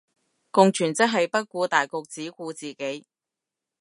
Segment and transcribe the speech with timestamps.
[0.49, 3.05] 共存即係不顧大局只顧自己